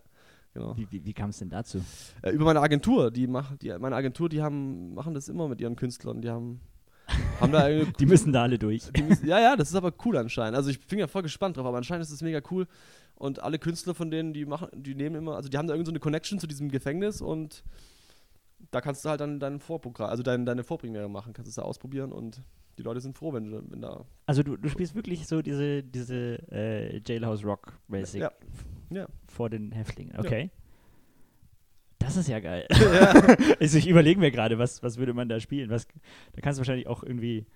[0.55, 0.77] Genau.
[0.77, 1.83] Wie, wie, wie kam es denn dazu?
[2.23, 3.11] Äh, über meine Agentur.
[3.11, 6.21] Die, mach, die, meine Agentur, die haben, machen das immer mit ihren Künstlern.
[6.21, 6.61] Die haben
[7.41, 8.91] haben da die müssen da alle durch.
[9.07, 10.57] Müssen, ja, ja, das ist aber cool anscheinend.
[10.57, 12.67] Also ich bin ja voll gespannt drauf, aber anscheinend ist das mega cool.
[13.15, 15.87] Und alle Künstler von denen, die machen, die nehmen immer, also die haben da irgendwie
[15.87, 17.63] so eine Connection zu diesem Gefängnis und
[18.71, 21.63] da kannst du halt dann dein Vorprogramm, also dein, deine Vorpremiere machen, kannst es da
[21.63, 22.43] ausprobieren und
[22.79, 24.05] die Leute sind froh, wenn, wenn da.
[24.27, 28.33] Also du, du spielst wirklich so diese, diese äh, Jailhouse Rock Basic ja.
[28.91, 29.07] ja.
[29.27, 30.51] vor den Häftlingen, okay.
[30.53, 30.62] Ja.
[32.03, 32.67] Das ist ja geil.
[32.71, 33.13] Ja.
[33.61, 35.71] also ich überlege mir gerade, was, was würde man da spielen?
[35.71, 37.47] Was, da kannst du wahrscheinlich auch irgendwie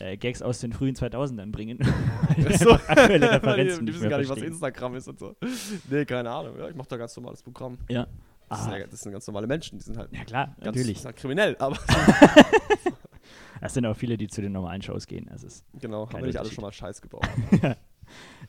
[0.00, 1.78] äh, Gags aus den frühen 2000ern bringen.
[2.58, 2.72] so.
[2.72, 3.86] aktuelle Referenzen.
[3.86, 5.36] die, die wissen gar nicht, was Instagram ist und so.
[5.88, 6.58] Nee, keine Ahnung.
[6.58, 7.78] Ja, ich mache da ganz normales Programm.
[7.88, 8.06] Ja.
[8.48, 8.64] Das, ah.
[8.64, 10.12] sind, ja, das sind ganz normale Menschen, die sind halt.
[10.12, 10.98] Ja, klar, ganz, natürlich.
[10.98, 11.78] Sind halt kriminell, aber.
[13.60, 15.28] das sind auch viele, die zu den normalen Shows gehen.
[15.30, 17.26] Das ist genau, haben wir nicht alle schon mal Scheiß gebaut.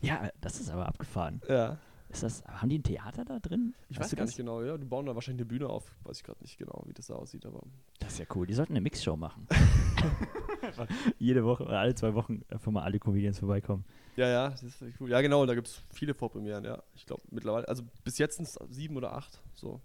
[0.02, 1.42] ja, das ist aber abgefahren.
[1.48, 1.78] Ja.
[2.16, 3.76] Ist das, haben die ein Theater da drin?
[3.90, 4.78] Ich weißt weiß gar nicht genau, ja.
[4.78, 5.94] Die bauen da wahrscheinlich eine Bühne auf.
[6.04, 7.62] Weiß ich gerade nicht genau, wie das da aussieht, aber.
[8.00, 8.48] Das ist ja cool.
[8.48, 9.46] Die sollten eine Mixshow machen.
[11.20, 13.84] Jede Woche oder alle zwei Wochen einfach mal alle Comedians vorbeikommen.
[14.16, 15.10] Ja, ja, das ist cool.
[15.10, 16.82] Ja, genau, da gibt es viele Vorpremieren, ja.
[16.96, 19.82] Ich glaube mittlerweile, also bis jetzt sind es sieben oder acht, so.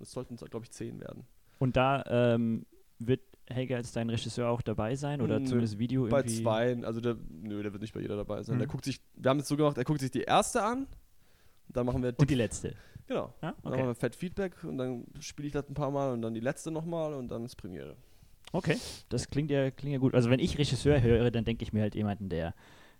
[0.00, 1.24] Es sollten, glaube ich, zehn werden.
[1.58, 2.64] Und da ähm,
[2.98, 7.02] wird Helge als dein Regisseur auch dabei sein oder nö, zumindest Video Bei zwei, also
[7.02, 8.54] der, nö, der wird nicht bei jeder dabei sein.
[8.54, 8.60] Mhm.
[8.60, 10.86] Der guckt sich, wir haben es so gemacht, er guckt sich die erste an
[11.74, 12.74] dann machen wir und die letzte.
[13.06, 13.34] Genau.
[13.42, 13.50] Ja?
[13.50, 13.58] Okay.
[13.62, 16.32] Dann machen wir Fett Feedback und dann spiele ich das ein paar Mal und dann
[16.34, 17.96] die letzte nochmal und dann ist Premiere.
[18.52, 20.14] Okay, das klingt ja, klingt ja gut.
[20.14, 22.54] Also wenn ich Regisseur höre, dann denke ich mir halt jemanden, der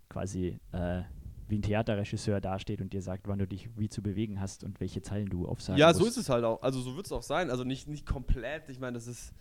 [0.08, 1.02] quasi äh,
[1.48, 4.80] wie ein Theaterregisseur dasteht und dir sagt, wann du dich wie zu bewegen hast und
[4.80, 6.00] welche Zeilen du aufsagen Ja, musst.
[6.00, 6.60] so ist es halt auch.
[6.62, 7.50] Also so wird es auch sein.
[7.50, 8.68] Also nicht, nicht komplett.
[8.68, 9.32] Ich meine, das ist,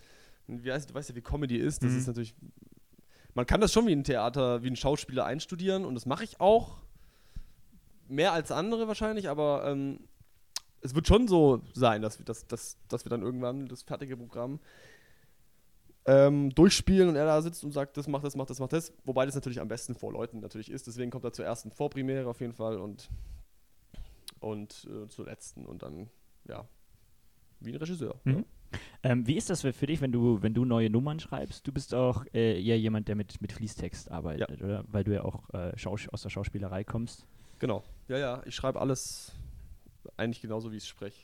[0.48, 1.82] wie heißt, du weißt ja, wie Comedy ist.
[1.84, 1.98] Das mhm.
[1.98, 2.36] ist natürlich,
[3.34, 6.40] man kann das schon wie ein Theater, wie ein Schauspieler einstudieren und das mache ich
[6.40, 6.83] auch
[8.08, 10.00] mehr als andere wahrscheinlich, aber ähm,
[10.82, 14.18] es wird schon so sein, dass wir, dass, dass, dass wir dann irgendwann das fertige
[14.18, 14.60] Programm
[16.06, 18.94] ähm, durchspielen und er da sitzt und sagt, das macht das, macht das, macht das.
[19.06, 20.88] Wobei das natürlich am besten vor Leuten natürlich ist.
[20.88, 23.10] Deswegen kommt er zur ersten Vorpremiere auf jeden Fall und,
[24.40, 26.10] und äh, zur letzten und dann,
[26.48, 26.68] ja,
[27.62, 28.20] wie ein Regisseur.
[28.26, 28.34] Mhm.
[28.34, 28.44] Ja.
[29.04, 31.66] Ähm, wie ist das für dich, wenn du, wenn du neue Nummern schreibst?
[31.68, 34.66] Du bist auch äh, eher jemand, der mit, mit Fließtext arbeitet, ja.
[34.66, 34.86] oder?
[34.88, 37.26] Weil du ja auch äh, aus der Schauspielerei kommst.
[37.60, 37.84] Genau.
[38.08, 39.34] Ja, ja, ich schreibe alles
[40.18, 41.22] eigentlich genauso, wie ich es spreche,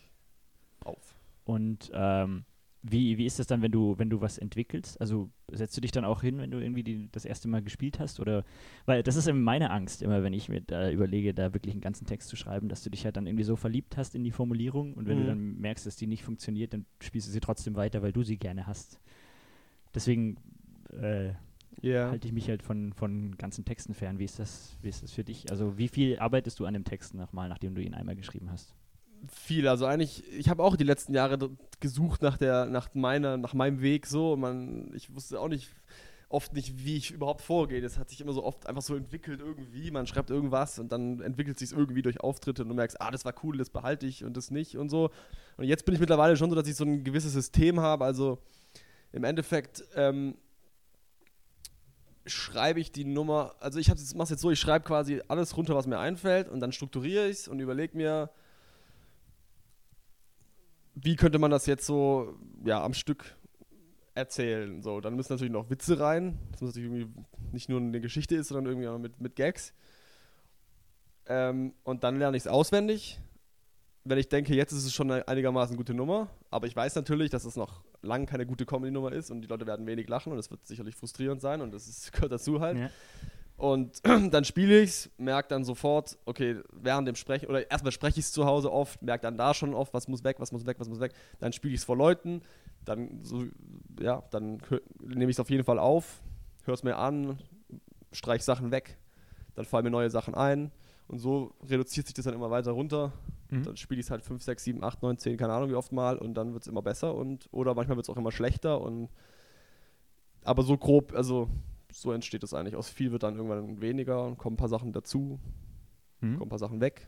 [0.86, 1.16] auf.
[1.44, 2.46] Und ähm,
[2.82, 5.02] wie, wie ist das dann, wenn du, wenn du was entwickelst?
[5.02, 8.00] Also setzt du dich dann auch hin, wenn du irgendwie die, das erste Mal gespielt
[8.00, 8.22] hast?
[8.22, 8.46] Oder
[8.86, 11.82] weil das ist immer meine Angst, immer wenn ich mir da überlege, da wirklich einen
[11.82, 14.32] ganzen Text zu schreiben, dass du dich halt dann irgendwie so verliebt hast in die
[14.32, 15.22] Formulierung und wenn Mhm.
[15.24, 18.24] du dann merkst, dass die nicht funktioniert, dann spielst du sie trotzdem weiter, weil du
[18.24, 19.02] sie gerne hast.
[19.94, 20.38] Deswegen
[20.94, 21.34] äh,
[21.82, 22.10] Ja.
[22.10, 24.20] halte ich mich halt von, von ganzen Texten fern.
[24.20, 25.50] Wie ist das, wie ist das für dich?
[25.50, 28.76] Also wie viel arbeitest du an dem Text nochmal, nachdem du ihn einmal geschrieben hast?
[29.28, 31.38] Viel, also eigentlich, ich habe auch die letzten Jahre
[31.80, 34.38] gesucht nach der, nach meiner, nach meinem Weg so.
[34.38, 35.70] Man, ich wusste auch nicht
[36.30, 37.82] oft nicht, wie ich überhaupt vorgehe.
[37.82, 39.90] Das hat sich immer so oft einfach so entwickelt irgendwie.
[39.92, 43.26] Man schreibt irgendwas und dann entwickelt sich irgendwie durch Auftritte und du merkst, ah, das
[43.26, 45.10] war cool, das behalte ich und das nicht und so.
[45.58, 48.06] Und jetzt bin ich mittlerweile schon so, dass ich so ein gewisses System habe.
[48.06, 48.38] Also
[49.12, 50.36] im Endeffekt ähm,
[52.30, 55.76] schreibe ich die Nummer, also ich mache es jetzt so, ich schreibe quasi alles runter,
[55.76, 58.30] was mir einfällt und dann strukturiere ich es und überlege mir,
[60.96, 63.36] wie könnte man das jetzt so ja, am Stück
[64.16, 64.82] erzählen.
[64.82, 68.36] So, dann müssen natürlich noch Witze rein, dass es natürlich irgendwie nicht nur eine Geschichte
[68.36, 69.74] ist, sondern irgendwie auch mit, mit Gags.
[71.28, 73.20] Ähm, und dann lerne ich es auswendig.
[74.06, 77.30] Wenn ich denke, jetzt ist es schon eine einigermaßen gute Nummer, aber ich weiß natürlich,
[77.30, 80.40] dass es noch lang keine gute Comedy-Nummer ist und die Leute werden wenig lachen und
[80.40, 82.78] es wird sicherlich frustrierend sein und das ist, gehört dazu halt.
[82.78, 82.90] Ja.
[83.58, 88.20] Und dann spiele ich es, merke dann sofort, okay, während dem Sprechen, oder erstmal spreche
[88.20, 90.66] ich es zu Hause oft, merke dann da schon oft, was muss weg, was muss
[90.66, 91.14] weg, was muss weg.
[91.40, 92.42] Dann spiele ich es vor Leuten,
[92.86, 93.44] dann so,
[94.00, 94.62] ja, dann
[95.02, 96.22] nehme ich es auf jeden Fall auf,
[96.64, 97.38] höre es mir an,
[98.14, 98.98] streich Sachen weg,
[99.56, 100.72] dann fallen mir neue Sachen ein
[101.10, 103.12] und so reduziert sich das dann immer weiter runter.
[103.50, 103.64] Mhm.
[103.64, 105.92] Dann spiele ich es halt 5, 6, 7, 8, 9, 10, keine Ahnung wie oft
[105.92, 108.80] mal und dann wird es immer besser und oder manchmal wird es auch immer schlechter
[108.82, 109.10] und
[110.44, 111.50] aber so grob, also
[111.92, 112.76] so entsteht es eigentlich.
[112.76, 115.40] Aus viel wird dann irgendwann weniger und kommen ein paar Sachen dazu,
[116.22, 116.34] Mhm.
[116.34, 117.08] kommen ein paar Sachen weg.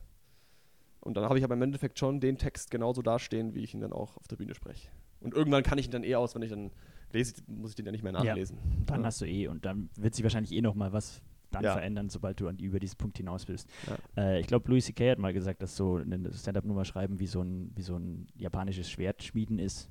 [1.00, 3.82] Und dann habe ich aber im Endeffekt schon den Text genauso dastehen, wie ich ihn
[3.82, 4.90] dann auch auf der Bühne spreche.
[5.20, 6.72] Und irgendwann kann ich ihn dann eh aus, wenn ich dann
[7.12, 8.24] lese, muss ich den ja nicht mehr Ja.
[8.24, 8.58] nachlesen.
[8.86, 9.08] Dann Ja.
[9.08, 11.74] hast du eh und dann wird sich wahrscheinlich eh nochmal was dann Ja.
[11.74, 13.70] verändern, sobald du an über diesen Punkt hinaus bist.
[14.16, 14.24] Ja.
[14.24, 15.12] Äh, ich glaube, Louis C.K.
[15.12, 18.90] hat mal gesagt, dass so eine Stand-Up-Nummer schreiben wie so, ein, wie so ein japanisches
[18.90, 19.90] Schwert schmieden ist.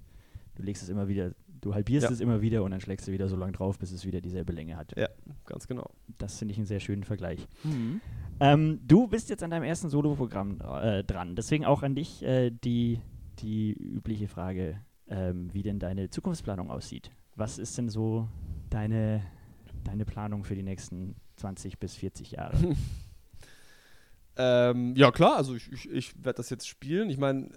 [0.57, 2.13] Du legst es immer wieder, du halbierst Ja.
[2.13, 4.53] es immer wieder und dann schlägst du wieder so lang drauf, bis es wieder dieselbe
[4.53, 4.97] Länge hat.
[4.97, 5.09] Ja.
[5.47, 5.91] Ganz genau.
[6.19, 7.47] Das finde ich einen sehr schönen Vergleich.
[8.41, 11.37] Ähm, du bist jetzt an deinem ersten Soloprogramm äh, dran.
[11.37, 13.01] Deswegen auch an dich äh, die,
[13.41, 17.11] die übliche Frage, ähm, wie denn deine Zukunftsplanung aussieht.
[17.37, 18.29] Was ist denn so
[18.71, 19.23] deine,
[19.85, 22.57] deine Planung für die nächsten 20 bis 40 Jahre?
[24.37, 27.11] Ähm, ja, klar, also ich, ich, ich werde das jetzt spielen.
[27.11, 27.51] Ich meine,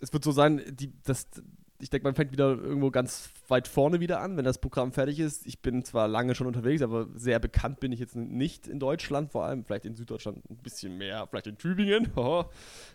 [0.00, 1.28] es wird so sein, die, das,
[1.80, 5.20] ich denke, man fängt wieder irgendwo ganz weit vorne wieder an, wenn das Programm fertig
[5.20, 5.46] ist.
[5.46, 9.30] Ich bin zwar lange schon unterwegs, aber sehr bekannt bin ich jetzt nicht in Deutschland,
[9.30, 12.10] vor allem vielleicht in Süddeutschland ein bisschen mehr, vielleicht in Tübingen.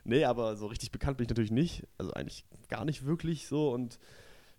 [0.03, 1.88] Nee, aber so richtig bekannt bin ich natürlich nicht.
[1.97, 3.99] Also eigentlich gar nicht wirklich so und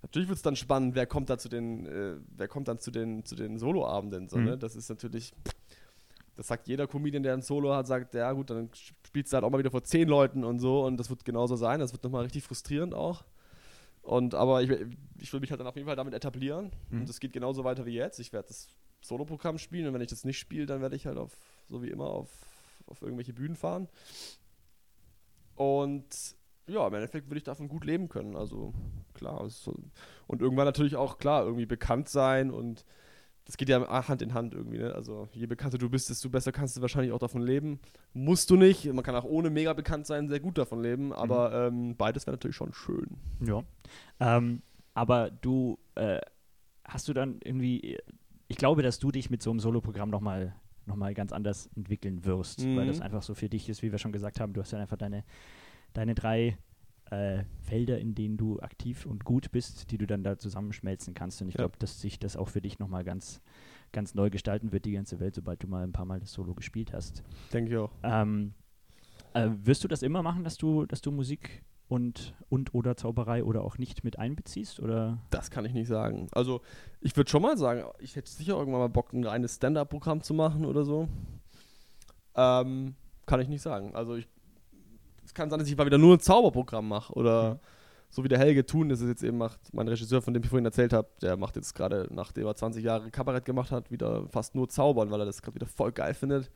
[0.04, 2.90] Natürlich wird es dann spannend, wer kommt da zu den, äh, wer kommt dann zu
[2.90, 4.28] den, zu den Soloabenden.
[4.28, 4.44] So, Mhm.
[4.44, 4.58] ne?
[4.58, 5.32] Das ist natürlich,
[6.36, 8.68] das sagt jeder Comedian, der ein Solo hat, sagt, ja gut, dann
[9.06, 11.56] spielst du halt auch mal wieder vor zehn Leuten und so und das wird genauso
[11.56, 11.80] sein.
[11.80, 13.24] Das wird nochmal richtig frustrierend auch.
[14.02, 14.70] Und aber ich,
[15.18, 16.70] ich will mich halt dann auf jeden Fall damit etablieren.
[16.90, 17.00] Mhm.
[17.00, 18.18] Und es geht genauso weiter wie jetzt.
[18.20, 18.68] Ich werde das
[19.00, 21.32] Soloprogramm spielen und wenn ich das nicht spiele, dann werde ich halt auf,
[21.68, 22.28] so wie immer, auf,
[22.86, 23.88] auf irgendwelche Bühnen fahren.
[25.54, 26.36] Und
[26.66, 28.36] ja, im Endeffekt würde ich davon gut leben können.
[28.36, 28.72] Also
[29.14, 29.48] klar.
[29.50, 29.74] so-
[30.26, 32.84] Und irgendwann natürlich auch, klar, irgendwie bekannt sein und
[33.46, 34.78] das geht ja Hand in Hand irgendwie.
[34.78, 34.94] Ne?
[34.94, 37.78] Also je bekannter du bist, desto besser kannst du wahrscheinlich auch davon leben.
[38.14, 38.86] Musst du nicht.
[38.90, 41.12] Man kann auch ohne mega bekannt sein sehr gut davon leben.
[41.12, 43.18] Aber ähm, beides wäre natürlich schon schön.
[43.40, 43.62] Ja.
[44.18, 44.62] Ähm,
[44.94, 46.20] aber du, äh,
[46.84, 47.98] hast du dann irgendwie,
[48.48, 50.54] ich glaube, dass du dich mit so einem Soloprogramm nochmal
[50.86, 52.88] noch mal ganz anders entwickeln wirst, weil Mhm.
[52.88, 54.98] das einfach so für dich ist, wie wir schon gesagt haben, du hast ja einfach
[54.98, 55.24] deine,
[55.94, 56.58] deine drei
[57.10, 61.40] äh, Felder, in denen du aktiv und gut bist, die du dann da zusammenschmelzen kannst.
[61.42, 61.58] Und ich Ja.
[61.58, 63.40] glaube, dass sich das auch für dich nochmal ganz,
[63.92, 66.54] ganz neu gestalten wird, die ganze Welt, sobald du mal ein paar Mal das Solo
[66.54, 67.22] gespielt hast.
[67.52, 67.90] Denke ich auch.
[68.02, 68.54] Ähm,
[69.34, 73.44] äh, wirst du das immer machen, dass du, dass du Musik und, und oder Zauberei
[73.44, 74.80] oder auch nicht mit einbeziehst?
[74.80, 75.18] Oder?
[75.30, 76.28] Das kann ich nicht sagen.
[76.32, 76.62] Also,
[77.00, 80.32] ich würde schon mal sagen, ich hätte sicher irgendwann mal Bock, ein reines Stand-Up-Programm zu
[80.32, 81.08] machen oder so.
[82.34, 82.94] Ähm,
[83.26, 83.94] kann ich nicht sagen.
[83.94, 84.28] Also, ich,
[85.34, 87.58] kann sein, dass ich mal wieder nur ein Zauberprogramm mache oder Mhm.
[88.10, 89.58] so wie der Helge Thun das jetzt eben macht.
[89.74, 92.84] Mein Regisseur, von dem ich vorhin erzählt habe, der macht jetzt gerade, nachdem er 20
[92.84, 96.14] Jahre Kabarett gemacht hat, wieder fast nur Zaubern, weil er das gerade wieder voll geil
[96.14, 96.50] findet.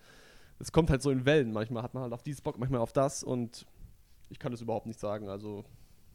[0.61, 1.53] Es kommt halt so in Wellen.
[1.53, 3.67] Manchmal hat man halt auf dieses Bock, manchmal auf das und
[4.31, 5.29] ich kann das überhaupt nicht sagen.
[5.29, 5.65] Also,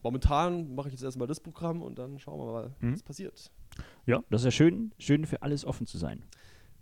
[0.01, 2.93] momentan mache ich jetzt erstmal das Programm und dann schauen wir mal, Mhm.
[2.93, 3.51] was passiert.
[4.05, 6.23] Ja, das ist ja schön, schön für alles offen zu sein.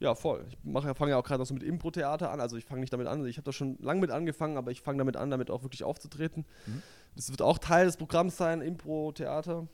[0.02, 0.44] Ja, voll.
[0.50, 2.42] Ich mache, fange ja auch gerade noch so mit Impro-Theater an.
[2.42, 3.24] Also ich fange nicht damit an.
[3.28, 5.84] Ich habe da schon lange mit angefangen, aber ich fange damit an, damit auch wirklich
[5.84, 6.46] aufzutreten.
[6.66, 6.82] Mhm.
[7.16, 9.68] Das wird auch Teil des Programms sein, Impro-Theater.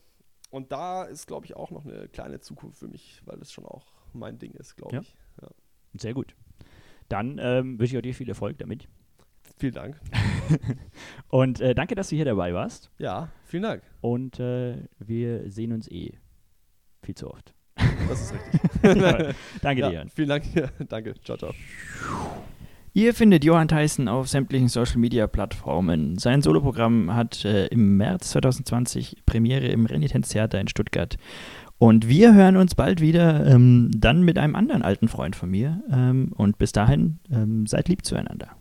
[0.49, 3.65] Und da ist, glaube ich, auch noch eine kleine Zukunft für mich, weil das schon
[3.65, 5.01] auch mein Ding ist, glaube Ja.
[5.01, 5.15] ich.
[5.41, 5.47] Ja.
[5.97, 6.35] Sehr gut.
[7.09, 8.87] Dann ähm, wünsche ich auch dir viel Erfolg damit.
[9.57, 9.99] Vielen Dank.
[11.29, 12.91] Und äh, danke, dass du hier dabei warst.
[12.97, 13.81] Ja, vielen Dank.
[14.01, 16.17] Und äh, wir sehen uns eh
[17.01, 17.53] viel zu oft.
[18.09, 18.61] Das ist richtig.
[19.62, 19.95] danke ja, dir.
[19.95, 20.10] Jan.
[20.10, 20.43] vielen Dank.
[20.89, 21.13] Danke.
[21.23, 21.54] Ciao, ciao.
[22.93, 26.17] Ihr findet Johann Theissen auf sämtlichen Social Media Plattformen.
[26.17, 31.15] Sein Soloprogramm hat äh, im März 2020 Premiere im Renitenztheater in Stuttgart.
[31.78, 35.84] Und wir hören uns bald wieder, ähm, dann mit einem anderen alten Freund von mir.
[35.91, 38.56] Ähm, und bis dahin, ähm, seid lieb zueinander.